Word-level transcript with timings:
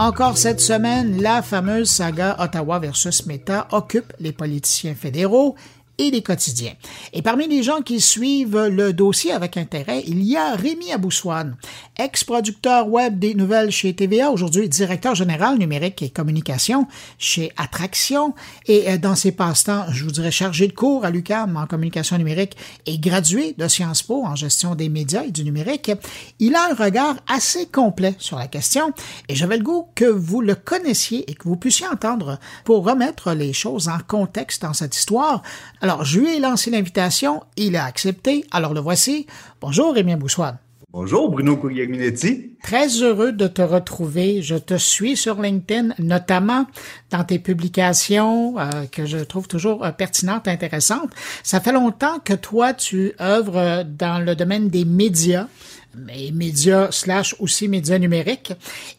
Encore 0.00 0.38
cette 0.38 0.62
semaine, 0.62 1.20
la 1.20 1.42
fameuse 1.42 1.90
saga 1.90 2.34
Ottawa 2.38 2.78
versus 2.78 3.26
Meta 3.26 3.68
occupe 3.70 4.14
les 4.18 4.32
politiciens 4.32 4.94
fédéraux 4.94 5.56
et 5.98 6.10
les 6.10 6.22
quotidiens. 6.22 6.72
Et 7.12 7.22
parmi 7.22 7.46
les 7.46 7.62
gens 7.62 7.82
qui 7.82 8.00
suivent 8.00 8.58
le 8.58 8.92
dossier 8.92 9.32
avec 9.32 9.56
intérêt, 9.56 10.02
il 10.06 10.22
y 10.22 10.36
a 10.36 10.54
Rémi 10.54 10.92
Aboussoine, 10.92 11.56
ex-producteur 11.98 12.88
web 12.88 13.18
des 13.18 13.34
nouvelles 13.34 13.70
chez 13.70 13.94
TVA, 13.94 14.30
aujourd'hui 14.30 14.68
directeur 14.68 15.14
général 15.14 15.58
numérique 15.58 16.02
et 16.02 16.10
communication 16.10 16.86
chez 17.18 17.52
Attraction. 17.56 18.34
Et 18.66 18.90
euh, 18.90 18.98
dans 18.98 19.14
ses 19.14 19.32
passe-temps, 19.32 19.86
je 19.90 20.04
vous 20.04 20.10
dirais 20.10 20.30
chargé 20.30 20.66
de 20.68 20.72
cours 20.72 21.04
à 21.04 21.10
l'UQAM 21.10 21.56
en 21.56 21.66
communication 21.66 22.16
numérique 22.16 22.56
et 22.86 22.98
gradué 22.98 23.54
de 23.58 23.68
Sciences 23.68 24.02
Po 24.02 24.24
en 24.24 24.34
gestion 24.34 24.74
des 24.74 24.88
médias 24.88 25.24
et 25.24 25.30
du 25.30 25.44
numérique. 25.44 25.92
Il 26.38 26.54
a 26.54 26.70
un 26.70 26.74
regard 26.74 27.16
assez 27.28 27.66
complet 27.66 28.14
sur 28.18 28.38
la 28.38 28.46
question 28.46 28.92
et 29.28 29.34
j'avais 29.34 29.58
le 29.58 29.64
goût 29.64 29.88
que 29.94 30.06
vous 30.06 30.40
le 30.40 30.54
connaissiez 30.54 31.30
et 31.30 31.34
que 31.34 31.44
vous 31.44 31.56
puissiez 31.56 31.86
entendre 31.86 32.38
pour 32.64 32.84
remettre 32.84 33.32
les 33.32 33.52
choses 33.52 33.88
en 33.88 33.98
contexte 34.06 34.62
dans 34.62 34.72
cette 34.72 34.96
histoire. 34.96 35.42
Je 36.02 36.20
lui 36.20 36.36
ai 36.36 36.40
lancé 36.40 36.70
l'invitation, 36.70 37.42
il 37.56 37.76
a 37.76 37.84
accepté, 37.84 38.44
alors 38.50 38.74
le 38.74 38.80
voici. 38.80 39.26
Bonjour 39.60 39.94
Rémi 39.94 40.14
Boussoine. 40.16 40.58
Bonjour 40.92 41.30
Bruno 41.30 41.56
Guglielminetti. 41.56 42.56
Très 42.64 42.88
heureux 43.02 43.30
de 43.30 43.46
te 43.46 43.62
retrouver. 43.62 44.42
Je 44.42 44.56
te 44.56 44.74
suis 44.74 45.16
sur 45.16 45.40
LinkedIn, 45.40 45.94
notamment 46.00 46.66
dans 47.10 47.22
tes 47.22 47.38
publications 47.38 48.58
euh, 48.58 48.86
que 48.90 49.06
je 49.06 49.18
trouve 49.18 49.46
toujours 49.46 49.84
euh, 49.84 49.92
pertinentes, 49.92 50.48
intéressantes. 50.48 51.12
Ça 51.44 51.60
fait 51.60 51.72
longtemps 51.72 52.18
que 52.18 52.34
toi, 52.34 52.74
tu 52.74 53.12
œuvres 53.20 53.84
dans 53.84 54.18
le 54.24 54.34
domaine 54.34 54.68
des 54.68 54.84
médias 54.84 55.46
mais 55.94 56.30
médias 56.32 56.90
slash 56.90 57.34
aussi 57.38 57.68
médias 57.68 57.98
numériques. 57.98 58.52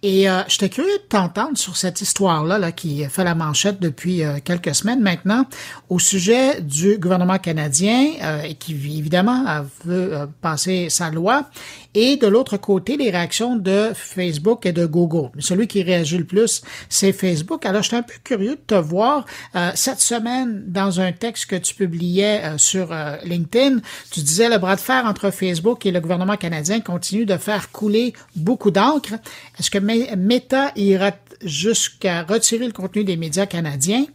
Et 0.04 0.30
euh, 0.30 0.42
j'étais 0.48 0.70
curieux 0.70 0.98
de 0.98 1.08
t'entendre 1.08 1.58
sur 1.58 1.78
cette 1.78 2.02
histoire-là 2.02 2.58
là, 2.58 2.72
qui 2.72 3.04
fait 3.06 3.24
la 3.24 3.36
manchette 3.36 3.80
depuis 3.80 4.24
euh, 4.24 4.40
quelques 4.44 4.76
semaines 4.76 5.02
maintenant 5.02 5.46
au 5.90 6.00
sujet 6.00 6.62
du 6.62 6.98
gouvernement 6.98 7.38
canadien 7.38 8.12
euh, 8.24 8.54
qui 8.60 8.74
évidemment 8.74 9.46
veut 9.86 10.30
passer 10.42 10.90
sa 10.90 11.10
loi 11.10 11.50
et 11.94 12.16
de 12.16 12.28
l'autre 12.28 12.56
côté, 12.56 12.96
les 12.96 13.10
réactions 13.10 13.58
de 13.58 13.92
Facebook 13.94 14.66
et 14.66 14.72
de 14.72 14.86
Google. 14.86 15.30
Celui 15.40 15.68
qui 15.68 15.84
réagit 15.84 16.18
le 16.18 16.24
plus, 16.24 16.62
c'est 16.88 17.12
Facebook. 17.12 17.66
Alors, 17.66 17.84
j'étais 17.84 17.98
un 17.98 18.04
peu 18.04 18.14
curieux 18.24 18.56
de 18.56 18.62
te 18.66 18.76
voir 18.76 19.26
euh, 19.56 19.72
cette 19.76 20.00
semaine 20.00 20.64
dans 20.68 21.02
un 21.02 21.12
texte 21.12 21.48
que 21.48 21.58
tu 21.58 21.76
publiais 21.76 22.42
euh, 22.44 22.58
sur 22.58 22.92
euh, 22.92 23.18
LinkedIn. 23.26 23.80
Tu 24.10 24.22
disais 24.22 24.50
le 24.50 24.58
bras 24.58 24.78
de 24.78 24.82
fer 24.82 25.06
entre 25.06 25.32
Facebook 25.32 25.86
et 25.86 25.92
le 25.92 26.00
gouvernement 26.00 26.38
canadien 26.38 26.80
continue 26.82 27.26
de 27.26 27.38
faire 27.38 27.72
couler 27.72 28.14
beaucoup 28.36 28.72
d'encre. 28.72 29.14
Est-ce 29.60 29.72
que 29.72 29.78
Meta 29.80 30.72
ira 30.76 31.12
jusqu'à 31.44 32.24
retirer 32.24 32.66
le 32.66 32.74
contenu 32.74 33.04
des 33.04 33.18
médias 33.18 33.46
canadiens? 33.46 34.06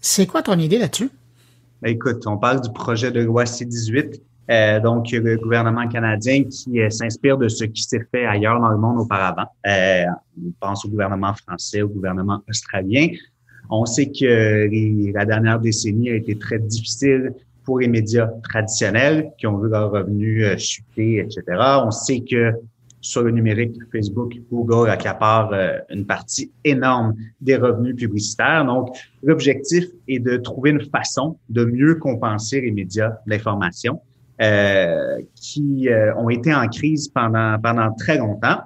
C'est 0.00 0.26
quoi 0.26 0.42
ton 0.42 0.58
idée 0.58 0.78
là-dessus? 0.78 1.10
Ben, 1.82 1.90
écoute, 1.90 2.26
on 2.26 2.36
parle 2.36 2.60
du 2.60 2.72
projet 2.72 3.10
de 3.10 3.20
loi 3.20 3.46
C-18 3.46 4.20
euh, 4.50 4.80
donc, 4.80 5.10
le 5.10 5.36
gouvernement 5.36 5.88
canadien 5.88 6.44
qui 6.44 6.80
euh, 6.80 6.90
s'inspire 6.90 7.38
de 7.38 7.48
ce 7.48 7.64
qui 7.64 7.82
s'est 7.82 8.06
fait 8.10 8.26
ailleurs 8.26 8.60
dans 8.60 8.68
le 8.68 8.76
monde 8.76 9.00
auparavant. 9.00 9.46
Euh, 9.66 10.04
on 10.38 10.52
pense 10.60 10.84
au 10.84 10.88
gouvernement 10.88 11.32
français, 11.34 11.82
au 11.82 11.88
gouvernement 11.88 12.42
australien. 12.48 13.08
On 13.70 13.86
sait 13.86 14.10
que 14.10 14.68
la 15.14 15.24
dernière 15.24 15.58
décennie 15.58 16.10
a 16.10 16.16
été 16.16 16.36
très 16.36 16.58
difficile 16.58 17.32
pour 17.64 17.80
les 17.80 17.88
médias 17.88 18.28
traditionnels 18.42 19.30
qui 19.38 19.46
ont 19.46 19.58
vu 19.58 19.68
leurs 19.68 19.90
revenus 19.90 20.58
chuter, 20.58 21.20
etc. 21.20 21.42
On 21.84 21.90
sait 21.90 22.20
que 22.20 22.52
sur 23.00 23.22
le 23.22 23.30
numérique, 23.30 23.76
Facebook, 23.92 24.34
Google 24.50 24.88
accapare 24.88 25.52
une 25.90 26.06
partie 26.06 26.50
énorme 26.64 27.14
des 27.40 27.56
revenus 27.56 27.96
publicitaires. 27.96 28.64
Donc, 28.64 28.96
l'objectif 29.22 29.84
est 30.08 30.20
de 30.20 30.38
trouver 30.38 30.70
une 30.70 30.80
façon 30.80 31.36
de 31.50 31.66
mieux 31.66 31.96
compenser 31.96 32.62
les 32.62 32.70
médias 32.70 33.12
d'information. 33.26 34.00
Euh, 34.42 35.20
qui 35.36 35.88
euh, 35.88 36.12
ont 36.16 36.28
été 36.28 36.52
en 36.52 36.66
crise 36.66 37.06
pendant, 37.06 37.56
pendant 37.62 37.92
très 37.92 38.18
longtemps. 38.18 38.58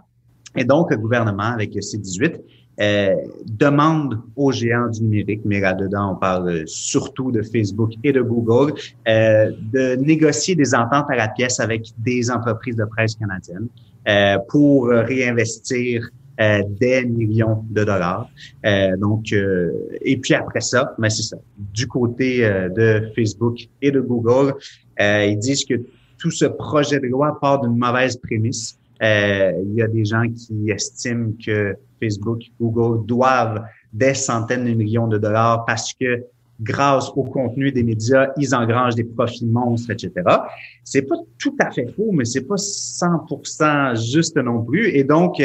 Et 0.57 0.65
donc, 0.65 0.91
le 0.91 0.97
gouvernement, 0.97 1.43
avec 1.43 1.75
le 1.75 1.83
C-18, 1.83 2.41
euh, 2.81 3.15
demande 3.47 4.21
aux 4.37 4.53
géants 4.53 4.89
du 4.89 5.03
numérique, 5.03 5.43
mais 5.45 5.61
là-dedans, 5.61 6.13
on 6.13 6.17
parle 6.17 6.63
surtout 6.67 7.31
de 7.33 7.43
Facebook 7.43 7.93
et 8.05 8.13
de 8.13 8.23
Google, 8.23 8.75
euh, 9.09 9.53
de 9.73 9.97
négocier 9.97 10.55
des 10.55 10.75
ententes 10.75 11.07
à 11.11 11.17
la 11.17 11.29
pièce 11.29 11.61
avec 11.61 11.87
des 11.99 12.31
entreprises 12.31 12.77
de 12.77 12.85
presse 12.85 13.15
canadiennes 13.17 13.69
euh, 14.09 14.39
pour 14.49 14.89
réinvestir 14.89 16.09
euh, 16.41 16.63
des 16.79 17.05
millions 17.05 17.65
de 17.69 17.83
dollars. 17.83 18.31
Euh, 18.65 18.97
donc, 18.97 19.33
euh, 19.33 19.73
et 20.03 20.17
puis 20.19 20.35
après 20.35 20.61
ça, 20.61 20.95
mais 20.97 21.09
ben, 21.09 21.11
c'est 21.11 21.25
ça. 21.25 21.37
Du 21.75 21.89
côté 21.89 22.49
de 22.77 23.11
Facebook 23.17 23.59
et 23.83 23.91
de 23.91 24.01
Google, 24.01 24.55
ils 25.01 25.37
disent 25.37 25.65
que 25.65 25.75
tout 26.17 26.31
ce 26.31 26.45
projet 26.45 27.01
de 27.01 27.09
loi 27.09 27.37
part 27.41 27.61
d'une 27.61 27.77
mauvaise 27.77 28.17
prémisse. 28.17 28.79
Il 29.01 29.75
y 29.75 29.83
a 29.83 29.89
des 29.89 30.05
gens 30.05 30.25
qui 30.29 30.71
estiment 30.71 31.33
que 31.45 31.77
Facebook, 32.01 32.43
Google 32.61 33.07
doivent 33.07 33.65
des 33.93 34.15
centaines 34.15 34.65
de 34.65 34.73
millions 34.73 35.09
de 35.09 35.19
dollars 35.19 35.65
parce 35.65 35.93
que 35.95 36.25
grâce 36.61 37.11
au 37.15 37.23
contenu 37.23 37.71
des 37.71 37.83
médias, 37.83 38.29
ils 38.37 38.55
engrangent 38.55 38.97
des 38.97 39.05
profits 39.05 39.47
monstres, 39.47 39.91
etc. 39.91 40.13
C'est 40.85 41.03
pas 41.03 41.17
tout 41.39 41.55
à 41.61 41.71
fait 41.71 41.87
faux, 41.95 42.11
mais 42.13 42.25
c'est 42.25 42.47
pas 42.47 42.57
100% 42.57 44.13
juste 44.13 44.37
non 44.37 44.65
plus. 44.65 44.89
Et 44.89 45.05
donc, 45.05 45.41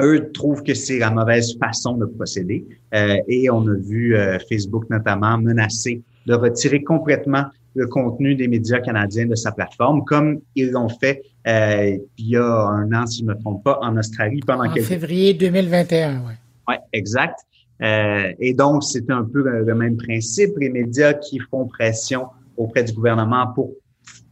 eux 0.00 0.30
trouvent 0.32 0.62
que 0.62 0.74
c'est 0.74 0.98
la 0.98 1.10
mauvaise 1.10 1.56
façon 1.58 1.96
de 1.96 2.06
procéder. 2.06 2.66
Euh, 2.94 3.16
et 3.28 3.50
on 3.50 3.66
a 3.66 3.74
vu 3.74 4.16
euh, 4.16 4.38
Facebook 4.48 4.88
notamment 4.90 5.38
menacer 5.38 6.02
de 6.26 6.34
retirer 6.34 6.82
complètement 6.82 7.44
le 7.76 7.86
contenu 7.86 8.34
des 8.34 8.48
médias 8.48 8.80
canadiens 8.80 9.26
de 9.26 9.34
sa 9.34 9.52
plateforme, 9.52 10.04
comme 10.04 10.40
ils 10.54 10.70
l'ont 10.70 10.88
fait 10.88 11.22
euh, 11.46 11.96
il 12.18 12.28
y 12.28 12.36
a 12.36 12.44
un 12.44 12.92
an, 12.92 13.06
si 13.06 13.20
je 13.20 13.24
ne 13.24 13.28
me 13.28 13.38
trompe 13.38 13.62
pas, 13.62 13.78
en 13.82 13.96
Australie 13.96 14.40
pendant 14.44 14.68
en 14.68 14.74
février 14.74 15.34
2021, 15.34 16.22
oui. 16.26 16.32
Oui, 16.68 16.74
exact. 16.92 17.38
et 17.80 18.54
donc, 18.54 18.82
c'est 18.82 19.08
un 19.10 19.22
peu 19.22 19.42
le, 19.42 19.74
même 19.74 19.96
principe. 19.96 20.50
Les 20.58 20.70
médias 20.70 21.14
qui 21.14 21.38
font 21.38 21.68
pression 21.68 22.26
auprès 22.56 22.82
du 22.82 22.92
gouvernement 22.92 23.46
pour 23.54 23.70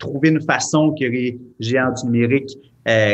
trouver 0.01 0.31
une 0.31 0.41
façon 0.41 0.93
que 0.99 1.05
les 1.05 1.39
géants 1.61 1.93
du 1.93 2.07
numérique 2.07 2.59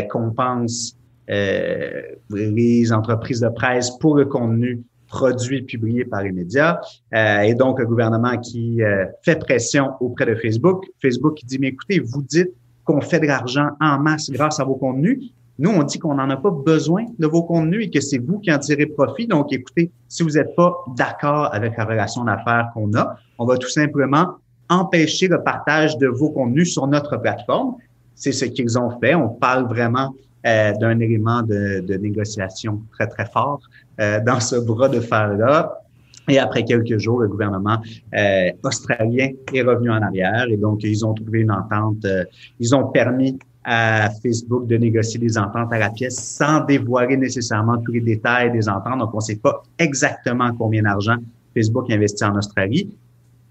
compensent 0.09 0.95
euh, 1.31 2.03
les 2.31 2.93
entreprises 2.93 3.41
de 3.41 3.49
presse 3.51 3.91
pour 3.99 4.17
le 4.17 4.25
contenu 4.25 4.83
produit 5.11 5.63
publié 5.63 6.05
par 6.05 6.23
les 6.23 6.33
médias 6.33 6.81
euh, 7.15 7.41
et 7.41 7.55
donc 7.55 7.81
le 7.81 7.87
gouvernement 7.87 8.39
qui 8.39 8.83
euh, 8.83 9.05
fait 9.23 9.39
pression 9.39 9.91
auprès 10.01 10.25
de 10.25 10.37
Facebook. 10.37 10.87
Facebook 11.03 11.35
qui 11.35 11.45
dit 11.45 11.59
mais 11.59 11.69
écoutez, 11.69 11.99
vous 11.99 12.23
dites 12.23 12.51
qu'on 12.85 13.01
fait 13.01 13.21
de 13.21 13.27
l'argent 13.27 13.71
en 13.81 13.99
masse 13.99 14.31
grâce 14.31 14.61
à 14.61 14.65
vos 14.65 14.77
contenus. 14.77 15.33
Nous, 15.59 15.69
on 15.69 15.83
dit 15.83 15.99
qu'on 15.99 16.15
n'en 16.15 16.31
a 16.31 16.37
pas 16.39 16.51
besoin 16.51 17.05
de 17.19 17.27
vos 17.27 17.43
contenus 17.43 17.87
et 17.87 17.91
que 17.91 18.01
c'est 18.01 18.19
vous 18.19 18.39
qui 18.39 18.51
en 18.51 18.59
tirez 18.59 18.87
profit. 18.87 19.27
Donc, 19.27 19.53
écoutez, 19.53 19.91
si 20.09 20.23
vous 20.23 20.31
n'êtes 20.31 20.55
pas 20.57 20.75
d'accord 20.97 21.53
avec 21.53 21.77
la 21.77 21.85
relation 21.85 22.25
d'affaires 22.25 22.71
qu'on 22.73 22.95
a, 22.95 23.17
on 23.39 23.45
va 23.45 23.59
tout 23.59 23.69
simplement 23.69 24.37
empêcher 24.71 25.29
le 25.29 25.43
partage 25.43 25.99
de 25.99 26.07
vos 26.07 26.31
contenus 26.31 26.73
sur 26.73 26.87
notre 26.87 27.19
plateforme. 27.19 27.75
C'est 28.15 28.33
ce 28.33 28.47
qu'ils 28.47 28.79
ont 28.79 28.99
fait. 29.01 29.15
On 29.15 29.29
parle 29.29 29.67
vraiment 29.67 30.15
euh, 30.47 30.73
d'un 30.73 30.99
élément 31.01 31.43
de, 31.43 31.81
de, 31.81 31.95
négociation 31.95 32.83
très, 32.93 33.07
très 33.07 33.27
fort 33.27 33.61
euh, 34.01 34.21
dans 34.21 34.41
ce 34.41 34.57
bras 34.57 34.89
de 34.89 35.01
fer-là. 35.01 35.81
Et 36.29 36.39
après 36.39 36.65
quelques 36.65 36.99
jours, 36.99 37.21
le 37.21 37.29
gouvernement 37.29 37.79
euh, 38.15 38.51
australien 38.63 39.31
est 39.53 39.63
revenu 39.63 39.91
en 39.91 40.01
arrière 40.01 40.47
et 40.49 40.57
donc 40.57 40.83
ils 40.83 41.05
ont 41.05 41.15
trouvé 41.15 41.41
une 41.41 41.51
entente. 41.51 42.05
Euh, 42.05 42.25
ils 42.59 42.75
ont 42.75 42.89
permis 42.89 43.39
à 43.65 44.09
Facebook 44.23 44.67
de 44.67 44.77
négocier 44.77 45.21
des 45.21 45.37
ententes 45.37 45.73
à 45.73 45.79
la 45.79 45.91
pièce 45.91 46.17
sans 46.17 46.65
dévoiler 46.65 47.17
nécessairement 47.17 47.79
tous 47.79 47.93
les 47.93 48.01
détails 48.01 48.51
des 48.53 48.69
ententes. 48.69 48.99
Donc, 48.99 49.13
on 49.13 49.19
ne 49.19 49.23
sait 49.23 49.37
pas 49.37 49.63
exactement 49.79 50.55
combien 50.57 50.83
d'argent 50.83 51.17
Facebook 51.55 51.91
investit 51.91 52.25
en 52.25 52.37
Australie. 52.37 52.91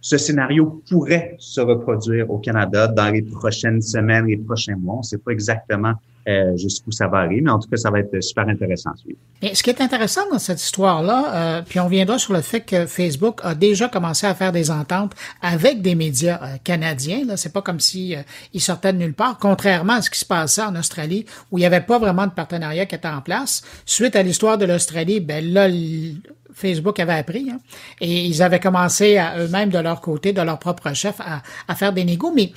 Ce 0.02 0.18
scénario 0.18 0.82
pourrait 0.90 1.36
se 1.38 1.60
reproduire 1.60 2.30
au 2.32 2.40
Canada 2.40 2.88
dans 2.88 3.12
les 3.12 3.22
prochaines 3.22 3.82
semaines, 3.82 4.26
les 4.26 4.38
prochains 4.38 4.78
mois. 4.78 4.96
On 4.96 5.00
ne 5.00 5.04
sait 5.04 5.18
pas 5.18 5.32
exactement 5.32 5.94
euh, 6.28 6.56
jusqu'où 6.58 6.92
ça 6.92 7.08
va 7.08 7.20
aller. 7.20 7.42
Mais 7.42 7.52
en 7.52 7.60
tout 7.60 7.70
cas, 7.70 7.78
ça 7.78 7.90
va 7.90 8.00
être 8.00 8.22
super 8.22 8.48
intéressant. 8.48 8.92
Et 9.42 9.56
ce 9.56 9.64
qui 9.64 9.70
est 9.70 9.82
intéressant 9.82 10.22
dans 10.32 10.40
cette 10.40 10.62
histoire-là, 10.62 11.34
euh, 11.34 11.62
puis 11.68 11.80
on 11.80 11.88
viendra 11.88 12.20
sur 12.20 12.34
le 12.34 12.42
fait 12.42 12.62
que 12.62 12.86
Facebook 12.86 13.40
a 13.44 13.56
déjà 13.56 13.88
commencé 13.88 14.28
à 14.28 14.36
faire 14.36 14.52
des 14.52 14.70
ententes 14.70 15.14
avec 15.42 15.82
des 15.82 15.96
médias 15.96 16.40
euh, 16.44 16.58
canadiens. 16.64 17.26
Là, 17.26 17.38
c'est 17.38 17.54
pas 17.54 17.62
comme 17.62 17.80
si 17.80 18.16
euh, 18.16 18.22
sortaient 18.58 18.92
de 18.92 18.98
nulle 18.98 19.14
part, 19.14 19.38
contrairement 19.40 19.94
à 19.94 20.02
ce 20.02 20.10
qui 20.10 20.20
se 20.20 20.26
passait 20.26 20.62
en 20.62 20.76
Australie, 20.76 21.26
où 21.52 21.58
il 21.58 21.62
n'y 21.62 21.66
avait 21.66 21.82
pas 21.82 22.00
vraiment 22.00 22.28
de 22.28 22.32
partenariat 22.32 22.86
qui 22.86 22.96
était 22.96 23.08
en 23.08 23.22
place. 23.22 23.64
Suite 23.86 24.16
à 24.16 24.24
l'histoire 24.24 24.58
de 24.58 24.66
l'Australie, 24.66 25.22
ben 25.22 25.54
là, 25.54 25.70
Facebook 26.54 27.00
avait 27.00 27.14
appris, 27.14 27.50
hein, 27.50 27.60
et 28.02 28.26
ils 28.26 28.44
avaient 28.44 28.60
commencé 28.60 29.18
à 29.18 29.40
eux-mêmes 29.40 29.70
de 29.70 29.80
leur 29.80 30.02
côté, 30.02 30.34
de 30.34 30.42
leur 30.42 30.60
propre 30.60 30.94
chef, 30.94 31.22
à, 31.22 31.42
à 31.70 31.76
faire 31.76 31.94
des 31.94 32.04
négos. 32.04 32.34
Mais 32.36 32.52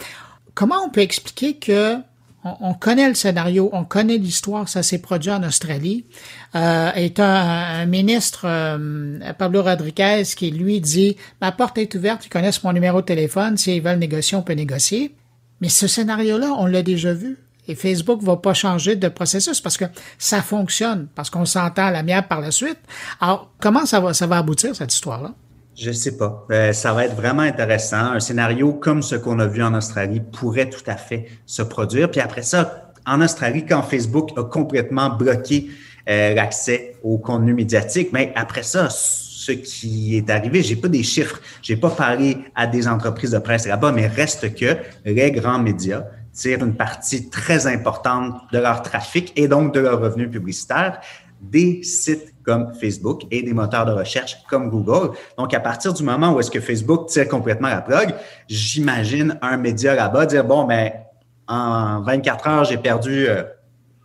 comment 0.55 0.85
on 0.85 0.91
peut 0.91 1.03
expliquer 1.03 1.55
que 1.55 1.97
on, 2.45 2.75
connaît 2.75 3.09
le 3.09 3.15
scénario, 3.15 3.71
on 3.73 3.85
connaît 3.85 4.19
l'histoire, 4.19 4.69
ça 4.69 4.83
s'est 4.83 4.99
produit 4.99 5.31
en 5.31 5.43
Australie. 5.45 6.07
Euh, 6.55 6.91
est 6.95 7.21
un, 7.21 7.87
ministre, 7.87 8.47
euh, 8.47 9.33
Pablo 9.39 9.63
Rodriguez, 9.63 10.25
qui 10.37 10.51
lui 10.51 10.81
dit 10.81 11.17
Ma 11.41 11.53
porte 11.53 11.79
est 11.79 11.95
ouverte, 11.95 12.27
ils 12.27 12.31
connaissent 12.31 12.65
mon 12.65 12.73
numéro 12.73 13.01
de 13.01 13.07
téléphone, 13.07 13.57
s'ils 13.57 13.83
veulent 13.83 13.99
négocier, 13.99 14.37
on 14.37 14.43
peut 14.43 14.55
négocier. 14.55 15.15
Mais 15.61 15.69
ce 15.69 15.87
scénario-là, 15.87 16.57
on 16.59 16.67
l'a 16.67 16.83
déjà 16.83 17.13
vu. 17.13 17.39
Et 17.69 17.77
Facebook 17.77 18.21
va 18.23 18.37
pas 18.37 18.55
changer 18.55 18.97
de 18.97 19.07
processus 19.07 19.61
parce 19.61 19.77
que 19.77 19.85
ça 20.19 20.43
fonctionne, 20.43 21.07
parce 21.15 21.31
qu'on 21.31 21.45
s'entend 21.45 21.87
à 21.87 21.91
l'amiable 21.93 22.27
par 22.27 22.41
la 22.41 22.51
suite. 22.51 22.79
Alors, 23.21 23.53
comment 23.61 23.87
ça 23.87 24.01
va, 24.01 24.15
ça 24.15 24.27
va 24.27 24.39
aboutir, 24.39 24.75
cette 24.75 24.93
histoire-là? 24.93 25.33
Je 25.75 25.91
sais 25.91 26.17
pas. 26.17 26.47
Euh, 26.51 26.73
ça 26.73 26.93
va 26.93 27.07
être 27.07 27.17
vraiment 27.17 27.43
intéressant. 27.43 28.13
Un 28.13 28.21
scénario 28.21 28.75
comme 28.75 29.03
ce 29.03 29.15
qu'on 29.15 29.39
a 29.39 29.47
vu 29.47 29.63
en 29.63 29.75
Australie 29.75 30.21
pourrait 30.21 30.69
tout 30.69 30.85
à 30.87 30.97
fait 30.97 31.27
se 31.47 31.63
produire. 31.63 32.11
Puis 32.11 32.21
après 32.21 32.43
ça, 32.43 32.93
en 33.07 33.21
Australie, 33.21 33.65
quand 33.67 33.83
Facebook 33.83 34.31
a 34.37 34.45
complètement 34.45 35.11
bloqué 35.11 35.71
euh, 36.09 36.35
l'accès 36.35 36.97
au 37.03 37.19
contenu 37.19 37.55
médiatique, 37.55 38.11
mais 38.13 38.33
après 38.37 38.63
ça, 38.63 38.89
ce 38.91 39.53
qui 39.53 40.17
est 40.17 40.31
arrivé, 40.31 40.63
j'ai 40.63 40.77
pas 40.77 40.89
des 40.89 41.03
chiffres, 41.03 41.41
j'ai 41.63 41.77
pas 41.77 41.91
parlé 41.91 42.39
à 42.55 42.67
des 42.67 42.87
entreprises 42.87 43.31
de 43.31 43.39
presse 43.39 43.67
là-bas, 43.67 43.93
mais 43.93 44.07
reste 44.07 44.55
que 44.55 44.77
les 45.05 45.33
grands 45.33 45.59
médias 45.59 46.05
tirent 46.33 46.65
une 46.65 46.75
partie 46.75 47.29
très 47.29 47.67
importante 47.67 48.35
de 48.53 48.59
leur 48.59 48.83
trafic 48.83 49.33
et 49.37 49.49
donc 49.49 49.75
de 49.75 49.81
leurs 49.81 50.01
revenus 50.01 50.31
publicitaires 50.31 51.01
des 51.41 51.83
sites 51.83 52.32
comme 52.45 52.73
Facebook 52.75 53.23
et 53.31 53.43
des 53.43 53.53
moteurs 53.53 53.87
de 53.87 53.93
recherche 53.93 54.39
comme 54.49 54.69
Google. 54.71 55.17
Donc, 55.39 55.55
à 55.55 55.61
partir 55.61 55.93
du 55.93 56.03
moment 56.03 56.33
où 56.33 56.41
est-ce 56.41 56.51
que 56.51 56.61
Facebook 56.61 57.09
tire 57.09 57.29
complètement 57.29 57.69
la 57.69 57.81
plug, 57.81 58.15
j'imagine 58.49 59.39
un 59.43 59.57
média 59.57 59.95
là-bas 59.95 60.27
dire, 60.27 60.45
bon, 60.45 60.67
mais 60.67 61.03
en 61.47 62.03
24 62.03 62.47
heures, 62.49 62.65
j'ai 62.65 62.79
perdu 62.79 63.27
euh, 63.29 63.43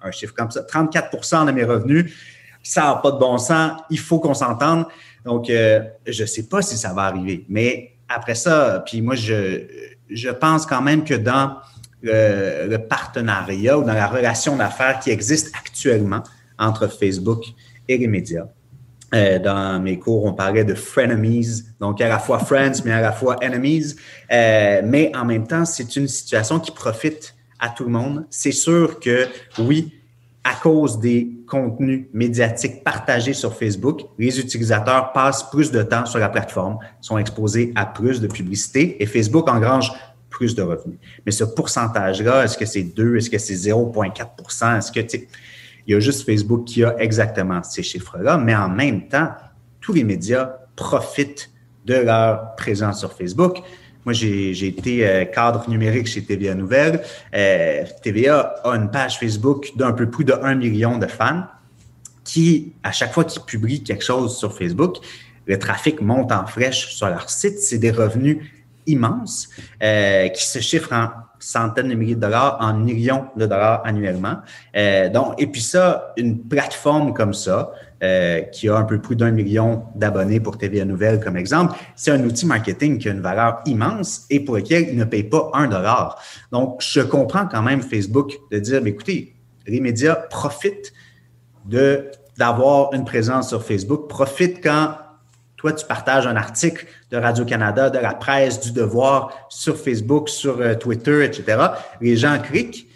un 0.01 0.11
chiffre 0.11 0.33
comme 0.33 0.51
ça, 0.51 0.61
34% 0.61 1.45
de 1.45 1.51
mes 1.51 1.63
revenus. 1.63 2.13
Ça 2.63 2.83
n'a 2.83 2.95
pas 2.95 3.11
de 3.11 3.17
bon 3.17 3.37
sens. 3.37 3.79
Il 3.89 3.99
faut 3.99 4.19
qu'on 4.19 4.33
s'entende. 4.33 4.85
Donc, 5.25 5.49
euh, 5.49 5.81
je 6.05 6.23
ne 6.23 6.27
sais 6.27 6.43
pas 6.43 6.61
si 6.61 6.77
ça 6.77 6.93
va 6.93 7.03
arriver. 7.03 7.45
Mais 7.49 7.93
après 8.09 8.35
ça, 8.35 8.83
puis 8.85 9.01
moi, 9.01 9.15
je, 9.15 10.31
pense 10.39 10.65
quand 10.65 10.81
même 10.81 11.03
que 11.03 11.13
dans 11.13 11.57
le, 12.01 12.67
le 12.67 12.77
partenariat 12.77 13.77
ou 13.77 13.83
dans 13.83 13.93
la 13.93 14.07
relation 14.07 14.55
d'affaires 14.55 14.99
qui 14.99 15.09
existe 15.09 15.55
actuellement 15.55 16.23
entre 16.59 16.87
Facebook 16.87 17.43
et 17.87 17.97
les 17.97 18.07
médias. 18.07 18.47
Euh, 19.15 19.39
dans 19.39 19.81
mes 19.81 19.97
cours, 19.97 20.25
on 20.25 20.33
parlait 20.33 20.65
de 20.65 20.73
frenemies, 20.73 21.63
donc 21.79 22.01
à 22.01 22.09
la 22.09 22.19
fois 22.19 22.39
friends, 22.39 22.81
mais 22.83 22.91
à 22.91 22.99
la 22.99 23.13
fois 23.13 23.37
enemies. 23.41 23.95
Euh, 24.31 24.81
mais 24.83 25.11
en 25.15 25.23
même 25.23 25.47
temps, 25.47 25.63
c'est 25.63 25.95
une 25.95 26.09
situation 26.09 26.59
qui 26.59 26.71
profite 26.71 27.35
à 27.59 27.69
tout 27.69 27.85
le 27.85 27.89
monde. 27.89 28.25
C'est 28.29 28.51
sûr 28.51 28.99
que 28.99 29.27
oui, 29.59 29.93
à 30.43 30.55
cause 30.55 30.99
des 30.99 31.29
contenus 31.47 32.07
médiatiques 32.13 32.83
partagés 32.83 33.33
sur 33.33 33.55
Facebook, 33.55 34.01
les 34.19 34.39
utilisateurs 34.39 35.13
passent 35.13 35.49
plus 35.49 35.71
de 35.71 35.83
temps 35.83 36.05
sur 36.05 36.19
la 36.19 36.29
plateforme, 36.29 36.77
sont 36.99 37.17
exposés 37.17 37.71
à 37.75 37.85
plus 37.85 38.19
de 38.19 38.27
publicité 38.27 39.01
et 39.01 39.05
Facebook 39.05 39.49
engrange 39.49 39.91
plus 40.29 40.53
de 40.53 40.61
revenus. 40.61 40.99
Mais 41.25 41.31
ce 41.31 41.43
pourcentage-là, 41.43 42.43
est-ce 42.43 42.57
que 42.57 42.65
c'est 42.65 42.83
2, 42.83 43.17
est-ce 43.17 43.29
que 43.29 43.37
c'est 43.37 43.55
0,4 43.55 44.77
Est-ce 44.77 44.91
que, 44.91 45.25
il 45.87 45.93
y 45.93 45.95
a 45.95 45.99
juste 46.01 46.25
Facebook 46.25 46.65
qui 46.65 46.83
a 46.83 46.95
exactement 46.99 47.63
ces 47.63 47.81
chiffres-là, 47.81 48.37
mais 48.37 48.53
en 48.53 48.69
même 48.69 49.07
temps, 49.07 49.29
tous 49.79 49.93
les 49.93 50.03
médias 50.03 50.51
profitent 50.75 51.49
de 51.85 51.95
leur 51.95 52.55
présence 52.55 52.99
sur 52.99 53.13
Facebook. 53.13 53.59
Moi, 54.03 54.13
j'ai 54.13 54.67
été 54.67 55.07
euh, 55.07 55.25
cadre 55.25 55.69
numérique 55.69 56.07
chez 56.07 56.23
TVA 56.23 56.55
Nouvelle. 56.55 57.01
Euh, 57.33 57.85
TVA 58.03 58.55
a 58.63 58.75
une 58.75 58.91
page 58.91 59.17
Facebook 59.17 59.71
d'un 59.75 59.93
peu 59.93 60.09
plus 60.09 60.25
de 60.25 60.33
1 60.33 60.55
million 60.55 60.97
de 60.97 61.07
fans 61.07 61.43
qui, 62.23 62.73
à 62.83 62.91
chaque 62.91 63.13
fois 63.13 63.23
qu'ils 63.23 63.41
publient 63.41 63.83
quelque 63.83 64.03
chose 64.03 64.37
sur 64.37 64.57
Facebook, 64.57 64.97
le 65.45 65.57
trafic 65.57 66.01
monte 66.01 66.31
en 66.33 66.45
flèche 66.45 66.93
sur 66.93 67.07
leur 67.07 67.29
site. 67.29 67.59
C'est 67.59 67.77
des 67.77 67.91
revenus 67.91 68.39
immenses 68.85 69.49
euh, 69.81 70.27
qui 70.29 70.45
se 70.45 70.59
chiffrent 70.59 70.93
en 70.93 71.09
centaines 71.47 71.87
de 71.87 71.95
milliers 71.95 72.15
de 72.15 72.19
dollars 72.19 72.57
en 72.59 72.73
millions 72.73 73.27
de 73.37 73.45
dollars 73.45 73.81
annuellement. 73.85 74.37
Euh, 74.75 75.09
donc, 75.09 75.35
et 75.37 75.47
puis 75.47 75.61
ça, 75.61 76.13
une 76.17 76.39
plateforme 76.39 77.13
comme 77.13 77.33
ça, 77.33 77.71
euh, 78.03 78.41
qui 78.41 78.67
a 78.67 78.75
un 78.75 78.83
peu 78.83 78.99
plus 78.99 79.15
d'un 79.15 79.31
million 79.31 79.83
d'abonnés 79.95 80.41
pour 80.41 80.57
TVA 80.57 80.83
Nouvelle 80.83 81.21
comme 81.21 81.37
exemple, 81.37 81.75
c'est 81.95 82.11
un 82.11 82.21
outil 82.25 82.45
marketing 82.45 82.99
qui 82.99 83.07
a 83.07 83.13
une 83.13 83.21
valeur 83.21 83.61
immense 83.65 84.25
et 84.29 84.41
pour 84.41 84.57
lequel 84.57 84.89
il 84.89 84.97
ne 84.97 85.05
paye 85.05 85.23
pas 85.23 85.49
un 85.53 85.67
dollar. 85.67 86.21
Donc, 86.51 86.81
je 86.81 86.99
comprends 86.99 87.47
quand 87.47 87.61
même 87.61 87.81
Facebook 87.81 88.33
de 88.51 88.59
dire, 88.59 88.81
mais 88.83 88.89
écoutez, 88.89 89.33
les 89.65 89.79
médias 89.79 90.15
profitent 90.15 90.91
d'avoir 92.37 92.93
une 92.93 93.05
présence 93.05 93.49
sur 93.49 93.63
Facebook, 93.63 94.09
profitent 94.09 94.61
quand 94.61 94.95
tu 95.73 95.85
partages 95.85 96.27
un 96.27 96.35
article 96.35 96.85
de 97.11 97.17
Radio-Canada, 97.17 97.89
de 97.89 97.99
la 97.99 98.13
presse, 98.13 98.59
du 98.59 98.71
devoir 98.71 99.33
sur 99.49 99.77
Facebook, 99.77 100.29
sur 100.29 100.59
euh, 100.59 100.75
Twitter, 100.75 101.23
etc. 101.25 101.57
Les 102.01 102.17
gens 102.17 102.37
cliquent, 102.39 102.87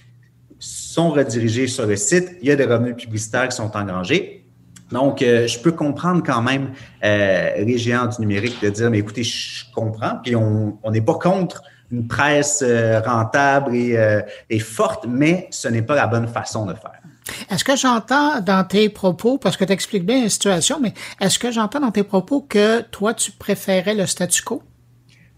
sont 0.59 1.09
redirigés 1.09 1.68
sur 1.68 1.88
le 1.88 1.95
site, 1.95 2.38
il 2.41 2.47
y 2.50 2.51
a 2.51 2.56
des 2.56 2.65
revenus 2.65 2.95
publicitaires 2.95 3.47
qui 3.47 3.56
sont 3.56 3.75
engrangés. 3.75 4.45
Donc, 4.91 5.21
euh, 5.21 5.47
je 5.47 5.57
peux 5.57 5.71
comprendre 5.71 6.21
quand 6.23 6.41
même 6.41 6.71
euh, 7.03 7.63
les 7.63 7.77
géants 7.77 8.07
du 8.07 8.19
numérique 8.19 8.62
de 8.62 8.69
dire, 8.69 8.91
mais 8.91 9.00
écoutez, 9.00 9.23
je 9.23 9.65
comprends, 9.73 10.19
puis 10.21 10.35
on 10.35 10.77
n'est 10.91 11.01
pas 11.01 11.15
contre 11.15 11.63
une 11.91 12.07
presse 12.07 12.63
rentable 13.06 13.75
et 13.75 14.59
forte, 14.59 15.06
mais 15.09 15.47
ce 15.50 15.68
n'est 15.68 15.81
pas 15.81 15.95
la 15.95 16.07
bonne 16.07 16.27
façon 16.27 16.65
de 16.65 16.73
faire. 16.73 17.01
Est-ce 17.50 17.63
que 17.63 17.75
j'entends 17.75 18.41
dans 18.41 18.63
tes 18.63 18.89
propos, 18.89 19.38
parce 19.38 19.57
que 19.57 19.65
tu 19.65 19.73
expliques 19.73 20.06
bien 20.06 20.23
la 20.23 20.29
situation, 20.29 20.79
mais 20.81 20.94
est-ce 21.19 21.39
que 21.39 21.51
j'entends 21.51 21.79
dans 21.79 21.91
tes 21.91 22.03
propos 22.03 22.41
que 22.41 22.81
toi, 22.81 23.13
tu 23.13 23.31
préférais 23.31 23.94
le 23.94 24.06
statu 24.06 24.41
quo? 24.41 24.63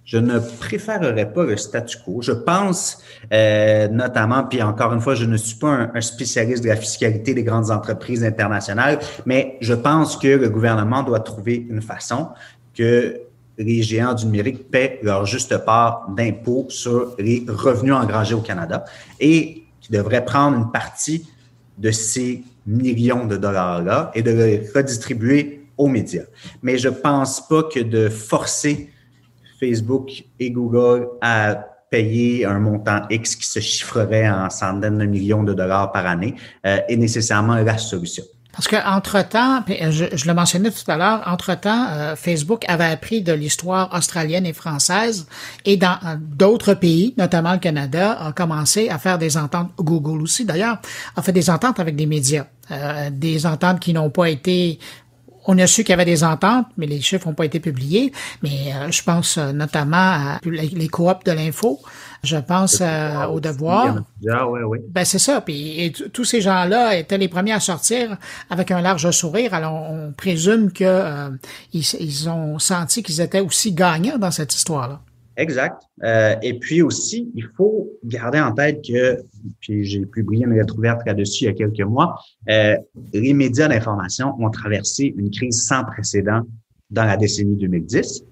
Je 0.06 0.18
ne 0.18 0.38
préférerais 0.38 1.32
pas 1.32 1.44
le 1.46 1.56
statu 1.56 1.98
quo. 2.04 2.22
Je 2.22 2.34
pense 2.34 3.02
euh, 3.32 3.88
notamment, 3.88 4.44
puis 4.44 4.62
encore 4.62 4.94
une 4.94 5.00
fois, 5.00 5.16
je 5.16 5.26
ne 5.26 5.38
suis 5.38 5.56
pas 5.56 5.90
un, 5.94 6.02
spécialiste 6.02 6.64
de 6.64 6.70
la 6.70 6.76
fiscalité 6.76 7.34
des 7.34 7.44
grandes 7.44 7.72
entreprises 7.72 8.24
internationales, 8.24 9.00
mais 9.26 9.58
je 9.62 9.74
pense 9.74 10.18
que 10.18 10.28
le 10.28 10.50
gouvernement 10.50 11.04
doit 11.04 11.22
trouver 11.22 11.66
une 11.70 11.82
façon 11.82 12.30
que 12.76 13.22
les 13.58 13.82
géants 13.82 14.14
du 14.14 14.26
numérique 14.26 14.70
paient 14.70 15.00
leur 15.04 15.26
juste 15.26 15.58
part 15.60 16.08
d'impôts 16.18 16.66
sur 16.70 17.16
les 17.18 17.46
revenus 17.48 17.94
engrangés 17.94 18.34
au 18.34 18.42
Canada 18.42 18.84
et 19.20 19.64
qui 19.80 19.92
devrait 19.92 20.26
prendre 20.26 20.58
une 20.58 20.72
partie 20.72 21.28
de 21.78 21.92
ces 21.92 22.44
millions 22.66 23.26
de 23.26 23.38
dollars-là 23.38 24.12
et 24.16 24.22
de 24.22 24.32
les 24.32 24.70
redistribuer 24.74 25.68
aux 25.78 25.88
médias. 25.88 26.26
Mais 26.62 26.78
je 26.78 26.90
ne 26.90 26.94
pense 26.94 27.48
pas 27.48 27.64
que 27.64 27.80
de 27.80 28.10
forcer 28.10 28.90
Facebook 29.60 30.24
et 30.40 30.52
Google 30.52 31.08
à 31.22 31.56
payer 31.90 32.46
un 32.46 32.60
montant 32.60 33.02
X 33.10 33.36
qui 33.36 33.46
se 33.46 33.60
chiffrerait 33.60 34.30
en 34.30 34.50
centaines 34.50 34.98
de 34.98 35.06
millions 35.06 35.44
de 35.44 35.54
dollars 35.54 35.92
par 35.92 36.08
année 36.08 36.36
euh, 36.66 36.80
est 36.88 36.96
nécessairement 36.96 37.56
la 37.56 37.78
solution. 37.78 38.24
Parce 38.54 38.68
que 38.68 38.76
entre-temps, 38.76 39.64
euh, 39.68 39.92
je, 39.92 40.28
le 40.28 40.34
mentionnais 40.34 40.70
tout 40.70 40.90
à 40.90 40.96
l'heure, 40.96 41.24
entre-temps, 41.26 41.88
euh, 41.90 42.16
Facebook 42.16 42.64
avait 42.68 42.86
appris 42.86 43.24
de 43.24 43.34
l'histoire 43.34 43.92
australienne 43.94 44.46
et 44.46 44.54
française 44.54 45.26
et 45.66 45.76
dans 45.76 45.98
euh, 46.06 46.16
d'autres 46.20 46.76
pays, 46.76 47.16
notamment 47.18 47.54
le 47.54 47.58
Canada, 47.58 48.12
a 48.12 48.32
commencé 48.32 48.90
à 48.90 49.00
faire 49.00 49.18
des 49.18 49.38
ententes, 49.38 49.72
Google 49.80 50.22
aussi 50.22 50.46
d'ailleurs, 50.46 50.78
a 51.16 51.24
fait 51.24 51.32
des 51.32 51.50
ententes 51.50 51.80
avec 51.80 51.96
des 51.96 52.06
médias, 52.06 52.46
des 53.12 53.46
ententes 53.46 53.80
qui 53.82 53.92
n'ont 53.92 54.10
pas 54.10 54.30
été 54.30 54.80
on 55.46 55.58
a 55.60 55.68
su 55.68 55.84
qu'il 55.84 55.92
y 55.92 55.94
avait 55.94 56.06
des 56.06 56.24
ententes, 56.24 56.68
mais 56.78 56.86
les 56.86 57.02
chiffres 57.02 57.28
n'ont 57.28 57.34
pas 57.34 57.46
été 57.46 57.60
publiés. 57.60 58.12
Mais 58.42 58.74
je 58.90 59.04
pense 59.04 59.38
notamment 59.38 59.98
à 59.98 60.40
les, 60.46 60.70
les 60.70 60.88
coops 60.88 61.24
de 61.26 61.32
l'info 61.32 61.80
je 62.24 62.38
pense 62.38 62.80
euh, 62.82 63.26
au 63.26 63.40
devoir. 63.40 63.98
Ben 64.90 65.04
c'est 65.04 65.20
ça. 65.20 65.42
Puis 65.42 65.94
tous 66.14 66.24
ces 66.24 66.42
gens-là 66.42 66.96
étaient 66.96 67.18
les 67.18 67.28
premiers 67.28 67.52
à 67.52 67.60
sortir 67.60 68.18
avec 68.50 68.72
un 68.72 68.82
large 68.82 69.12
sourire. 69.12 69.54
Alors 69.54 69.74
on 69.74 70.14
présume 70.14 70.72
que 70.72 70.86
euh, 70.86 71.30
ils, 71.74 72.30
ont 72.30 72.60
senti 72.60 73.04
qu'ils 73.04 73.20
étaient 73.20 73.42
aussi 73.42 73.74
gagnants 73.74 74.18
dans 74.18 74.32
cette 74.32 74.56
histoire-là. 74.56 75.02
Exact. 75.36 75.82
Euh, 76.04 76.36
et 76.42 76.60
puis 76.60 76.82
aussi, 76.82 77.32
il 77.36 77.48
faut 77.58 77.90
garder 78.04 78.40
en 78.40 78.52
tête 78.52 78.84
que, 78.88 79.18
puis 79.60 79.84
j'ai 79.84 80.06
publié 80.06 80.46
une 80.46 80.54
lettre 80.54 80.78
ouverte 80.78 81.02
là-dessus 81.06 81.46
il 81.46 81.48
y 81.48 81.50
a 81.50 81.54
quelques 81.54 81.82
mois, 81.82 82.20
les 82.48 83.34
médias 83.34 83.68
d'information 83.68 84.34
ont 84.40 84.50
traversé 84.50 85.14
une 85.18 85.32
crise 85.32 85.64
sans 85.64 85.84
précédent 85.84 86.42
dans 86.92 87.06
la 87.06 87.18
décennie 87.18 87.56
2010 87.56 88.26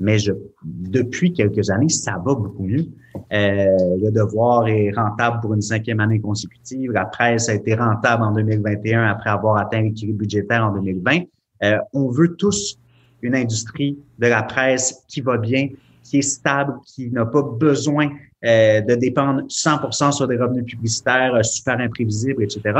mais 0.00 0.18
je, 0.18 0.32
depuis 0.64 1.32
quelques 1.32 1.70
années, 1.70 1.88
ça 1.88 2.12
va 2.12 2.34
beaucoup 2.34 2.62
mieux. 2.62 2.86
Euh, 3.32 3.66
le 4.02 4.10
devoir 4.10 4.68
est 4.68 4.90
rentable 4.92 5.40
pour 5.40 5.54
une 5.54 5.62
cinquième 5.62 6.00
année 6.00 6.20
consécutive. 6.20 6.92
La 6.92 7.06
presse 7.06 7.48
a 7.48 7.54
été 7.54 7.74
rentable 7.74 8.22
en 8.22 8.32
2021 8.32 9.04
après 9.04 9.30
avoir 9.30 9.56
atteint 9.56 9.80
l'équilibre 9.80 10.18
budgétaire 10.18 10.64
en 10.66 10.72
2020. 10.72 11.20
Euh, 11.62 11.78
on 11.94 12.10
veut 12.10 12.36
tous 12.36 12.78
une 13.22 13.34
industrie 13.34 13.98
de 14.18 14.26
la 14.26 14.42
presse 14.42 15.02
qui 15.08 15.22
va 15.22 15.38
bien, 15.38 15.68
qui 16.08 16.18
est 16.18 16.22
stable, 16.22 16.74
qui 16.86 17.10
n'a 17.10 17.26
pas 17.26 17.42
besoin 17.42 18.10
de 18.42 18.94
dépendre 18.94 19.42
100% 19.48 20.12
sur 20.12 20.28
des 20.28 20.36
revenus 20.36 20.64
publicitaires 20.64 21.44
super 21.44 21.80
imprévisibles, 21.80 22.44
etc. 22.44 22.78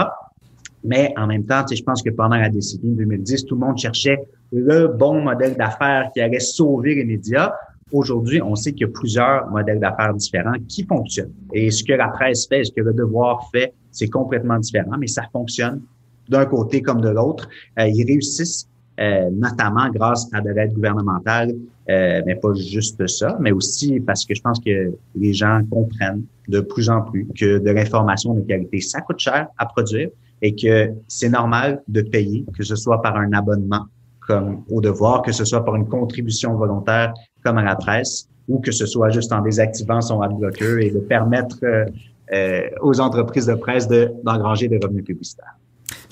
Mais 0.86 1.12
en 1.16 1.26
même 1.26 1.44
temps, 1.44 1.64
je 1.70 1.82
pense 1.82 2.02
que 2.02 2.10
pendant 2.10 2.36
la 2.36 2.48
décennie 2.48 2.94
2010, 2.94 3.46
tout 3.46 3.56
le 3.56 3.66
monde 3.66 3.76
cherchait 3.76 4.20
le 4.52 4.86
bon 4.86 5.20
modèle 5.22 5.56
d'affaires 5.56 6.10
qui 6.14 6.20
allait 6.20 6.40
sauver 6.40 6.94
les 6.94 7.04
médias. 7.04 7.52
Aujourd'hui, 7.92 8.40
on 8.40 8.54
sait 8.54 8.72
qu'il 8.72 8.86
y 8.86 8.90
a 8.90 8.92
plusieurs 8.92 9.50
modèles 9.50 9.80
d'affaires 9.80 10.14
différents 10.14 10.54
qui 10.68 10.84
fonctionnent. 10.84 11.32
Et 11.52 11.70
ce 11.70 11.82
que 11.82 11.92
la 11.92 12.08
presse 12.08 12.46
fait, 12.46 12.64
ce 12.64 12.72
que 12.72 12.80
le 12.80 12.92
devoir 12.92 13.48
fait, 13.52 13.74
c'est 13.90 14.08
complètement 14.08 14.58
différent, 14.58 14.96
mais 14.98 15.08
ça 15.08 15.22
fonctionne 15.32 15.82
d'un 16.28 16.46
côté 16.46 16.82
comme 16.82 17.00
de 17.00 17.08
l'autre. 17.08 17.48
Euh, 17.78 17.88
ils 17.88 18.04
réussissent 18.04 18.68
euh, 19.00 19.30
notamment 19.30 19.88
grâce 19.90 20.28
à 20.32 20.40
de 20.40 20.50
l'aide 20.50 20.72
gouvernementale, 20.72 21.54
euh, 21.88 22.22
mais 22.26 22.34
pas 22.34 22.54
juste 22.54 23.06
ça, 23.06 23.36
mais 23.40 23.52
aussi 23.52 24.00
parce 24.00 24.24
que 24.24 24.34
je 24.34 24.40
pense 24.40 24.58
que 24.58 24.92
les 25.14 25.32
gens 25.32 25.60
comprennent 25.70 26.24
de 26.48 26.60
plus 26.60 26.88
en 26.88 27.02
plus 27.02 27.26
que 27.38 27.58
de 27.58 27.70
l'information 27.70 28.34
de 28.34 28.40
qualité, 28.40 28.80
ça 28.80 29.00
coûte 29.00 29.18
cher 29.18 29.48
à 29.58 29.66
produire 29.66 30.08
et 30.42 30.54
que 30.54 30.92
c'est 31.08 31.28
normal 31.28 31.82
de 31.88 32.02
payer, 32.02 32.44
que 32.56 32.62
ce 32.62 32.76
soit 32.76 33.02
par 33.02 33.16
un 33.16 33.32
abonnement 33.32 33.86
comme 34.20 34.64
au 34.70 34.80
devoir, 34.80 35.22
que 35.22 35.32
ce 35.32 35.44
soit 35.44 35.64
par 35.64 35.76
une 35.76 35.86
contribution 35.86 36.54
volontaire 36.54 37.14
comme 37.44 37.58
à 37.58 37.62
la 37.62 37.76
presse, 37.76 38.28
ou 38.48 38.58
que 38.58 38.72
ce 38.72 38.86
soit 38.86 39.10
juste 39.10 39.32
en 39.32 39.40
désactivant 39.40 40.00
son 40.00 40.20
adblocker 40.20 40.84
et 40.84 40.90
de 40.90 40.98
permettre 40.98 41.58
euh, 41.62 41.84
euh, 42.32 42.62
aux 42.80 43.00
entreprises 43.00 43.46
de 43.46 43.54
presse 43.54 43.88
d'engranger 43.88 44.68
des 44.68 44.78
revenus 44.78 45.04
publicitaires. 45.04 45.56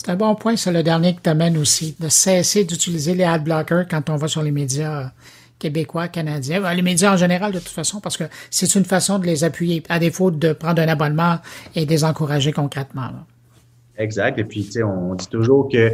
C'est 0.04 0.10
un 0.10 0.16
bon 0.16 0.34
point, 0.34 0.54
c'est 0.54 0.70
le 0.70 0.82
dernier 0.82 1.14
que 1.14 1.22
tu 1.22 1.30
amènes 1.30 1.56
aussi, 1.56 1.96
de 1.98 2.10
cesser 2.10 2.64
d'utiliser 2.64 3.14
les 3.14 3.24
adblockers 3.24 3.88
quand 3.88 4.10
on 4.10 4.16
va 4.16 4.28
sur 4.28 4.42
les 4.42 4.50
médias 4.50 5.12
québécois, 5.58 6.08
canadiens, 6.08 6.60
ben, 6.60 6.74
les 6.74 6.82
médias 6.82 7.14
en 7.14 7.16
général 7.16 7.52
de 7.52 7.58
toute 7.58 7.68
façon, 7.68 8.00
parce 8.00 8.18
que 8.18 8.24
c'est 8.50 8.74
une 8.74 8.84
façon 8.84 9.18
de 9.18 9.24
les 9.24 9.44
appuyer, 9.44 9.82
à 9.88 9.98
défaut 9.98 10.30
de 10.30 10.52
prendre 10.52 10.82
un 10.82 10.88
abonnement 10.88 11.38
et 11.74 11.86
de 11.86 11.90
les 11.90 12.04
encourager 12.04 12.52
concrètement. 12.52 13.08
Exact. 13.96 14.38
Et 14.38 14.44
puis, 14.44 14.64
tu 14.64 14.72
sais, 14.72 14.82
on 14.82 15.14
dit 15.14 15.28
toujours 15.28 15.70
que 15.72 15.90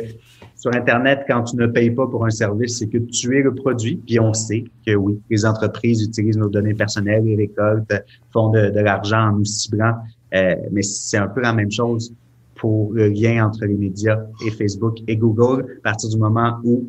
sur 0.57 0.75
Internet, 0.75 1.21
quand 1.29 1.45
tu 1.45 1.55
ne 1.55 1.69
payes 1.69 1.93
pas 1.93 2.09
pour 2.09 2.27
un 2.27 2.31
service, 2.31 2.79
c'est 2.79 2.89
que 2.89 2.99
tu 2.99 3.39
es 3.39 3.43
le 3.43 3.55
produit. 3.55 3.95
Puis 4.05 4.19
on 4.19 4.35
sait 4.35 4.65
que 4.85 4.93
oui, 4.97 5.21
les 5.31 5.47
entreprises 5.47 6.03
utilisent 6.03 6.37
nos 6.39 6.49
données 6.49 6.75
personnelles, 6.75 7.27
les 7.27 7.37
récoltes, 7.37 7.93
font 8.33 8.51
de, 8.51 8.73
l'argent 8.81 9.29
en 9.29 9.33
nous 9.35 9.45
ciblant. 9.45 9.95
Euh, 10.35 10.57
mais 10.73 10.83
c'est 10.83 11.19
un 11.19 11.29
peu 11.29 11.43
la 11.43 11.53
même 11.53 11.71
chose 11.71 12.13
pour 12.61 12.93
le 12.93 13.09
lien 13.09 13.47
entre 13.47 13.65
les 13.65 13.75
médias 13.75 14.19
et 14.47 14.51
Facebook 14.51 14.99
et 15.09 15.17
Google. 15.17 15.79
À 15.79 15.91
partir 15.91 16.11
du 16.11 16.19
moment 16.19 16.59
où 16.63 16.85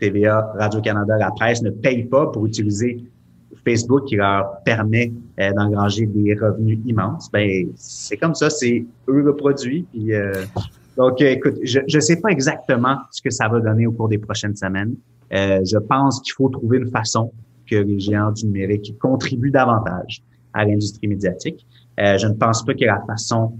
TVA, 0.00 0.52
Radio-Canada, 0.58 1.16
la 1.18 1.30
presse 1.30 1.62
ne 1.62 1.70
payent 1.70 2.04
pas 2.04 2.26
pour 2.26 2.46
utiliser 2.46 3.04
Facebook 3.64 4.04
qui 4.06 4.16
leur 4.16 4.62
permet 4.64 5.12
euh, 5.40 5.52
d'engranger 5.52 6.06
des 6.06 6.34
revenus 6.34 6.78
immenses, 6.86 7.30
ben 7.32 7.68
c'est 7.76 8.16
comme 8.16 8.34
ça, 8.34 8.48
c'est 8.48 8.84
eux 9.08 9.22
le 9.22 9.34
produit. 9.34 9.86
Euh, 10.10 10.44
donc, 10.96 11.20
écoute, 11.20 11.56
je 11.62 11.80
ne 11.80 12.00
sais 12.00 12.20
pas 12.20 12.30
exactement 12.30 12.96
ce 13.10 13.20
que 13.20 13.30
ça 13.30 13.48
va 13.48 13.60
donner 13.60 13.86
au 13.86 13.92
cours 13.92 14.08
des 14.08 14.18
prochaines 14.18 14.56
semaines. 14.56 14.94
Euh, 15.32 15.60
je 15.64 15.78
pense 15.78 16.20
qu'il 16.20 16.32
faut 16.32 16.48
trouver 16.48 16.78
une 16.78 16.90
façon 16.90 17.32
que 17.68 17.76
les 17.76 17.98
géants 17.98 18.30
du 18.30 18.46
numérique 18.46 18.96
contribuent 19.00 19.50
davantage 19.50 20.22
à 20.54 20.64
l'industrie 20.64 21.08
médiatique. 21.08 21.66
Je 21.98 22.26
ne 22.26 22.34
pense 22.34 22.64
pas 22.64 22.74
que 22.74 22.84
la 22.84 23.00
façon 23.06 23.52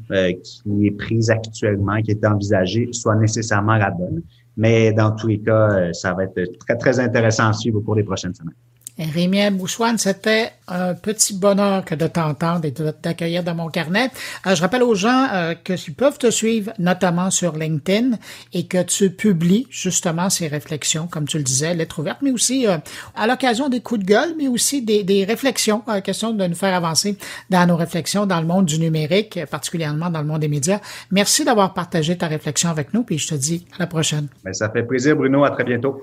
qui 0.43 0.87
est 0.87 0.91
prise 0.91 1.31
actuellement, 1.31 2.01
qui 2.03 2.11
est 2.11 2.27
envisagée, 2.27 2.89
soit 2.93 3.17
nécessairement 3.17 3.77
la 3.77 3.91
bonne. 3.91 4.23
Mais 4.57 4.93
dans 4.93 5.11
tous 5.13 5.27
les 5.27 5.41
cas, 5.41 5.93
ça 5.93 6.15
va 6.15 6.25
être 6.25 6.59
très, 6.59 6.77
très 6.77 6.99
intéressant 7.01 7.49
à 7.49 7.53
suivre 7.53 7.79
au 7.79 7.83
cours 7.83 7.97
des 7.97 8.05
prochaines 8.05 8.35
semaines. 8.35 8.55
Rémi 8.99 9.51
Bouchouane, 9.51 9.99
c'était 9.99 10.53
un 10.69 10.95
petit 10.95 11.35
bonheur 11.35 11.85
que 11.85 11.95
de 11.95 12.07
t'entendre 12.07 12.65
et 12.65 12.71
de 12.71 12.91
t'accueillir 12.91 13.45
dans 13.45 13.55
mon 13.55 13.69
carnet. 13.69 14.11
Euh, 14.47 14.55
je 14.55 14.63
rappelle 14.63 14.83
aux 14.83 14.95
gens 14.95 15.29
euh, 15.33 15.55
que 15.55 15.75
qu'ils 15.75 15.95
peuvent 15.95 16.19
te 16.19 16.31
suivre 16.31 16.73
notamment 16.79 17.31
sur 17.31 17.57
LinkedIn 17.57 18.17
et 18.55 18.67
que 18.67 18.83
tu 18.83 19.11
publies 19.11 19.67
justement 19.71 20.31
ces 20.31 20.49
réflexions, 20.49 21.07
comme 21.07 21.27
tu 21.27 21.37
le 21.37 21.45
disais, 21.45 21.75
lettres 21.75 21.99
ouvertes, 21.99 22.23
mais 22.23 22.31
aussi 22.31 22.67
euh, 22.67 22.79
à 23.15 23.27
l'occasion 23.27 23.69
des 23.69 23.81
coups 23.81 24.01
de 24.01 24.07
gueule, 24.07 24.35
mais 24.39 24.49
aussi 24.49 24.83
des, 24.83 25.05
des 25.05 25.25
réflexions, 25.25 25.83
question 26.03 26.33
de 26.33 26.47
nous 26.47 26.55
faire 26.55 26.75
avancer 26.75 27.19
dans 27.51 27.67
nos 27.67 27.77
réflexions 27.77 28.27
dans 28.27 28.41
le 28.41 28.47
monde 28.47 28.65
du 28.65 28.79
numérique, 28.79 29.39
particulièrement 29.51 30.09
dans 30.09 30.21
le 30.21 30.27
monde 30.27 30.41
des 30.41 30.49
médias. 30.49 30.81
Merci 31.11 31.45
d'avoir 31.45 31.75
partagé 31.75 32.17
ta 32.17 32.29
réflexion 32.29 32.71
avec 32.71 32.95
nous, 32.95 33.03
puis 33.03 33.19
je 33.19 33.29
te 33.29 33.35
dis 33.35 33.67
à 33.75 33.77
la 33.79 33.87
prochaine. 33.87 34.29
Ben, 34.45 34.55
ça 34.55 34.71
fait 34.71 34.83
plaisir, 34.83 35.17
Bruno. 35.17 35.45
À 35.45 35.51
très 35.51 35.65
bientôt. 35.65 36.03